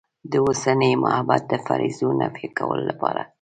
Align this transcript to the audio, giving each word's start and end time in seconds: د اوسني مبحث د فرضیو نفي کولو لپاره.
د 0.31 0.33
اوسني 0.45 0.91
مبحث 1.03 1.43
د 1.51 1.53
فرضیو 1.65 2.09
نفي 2.21 2.47
کولو 2.57 2.83
لپاره. 2.91 3.21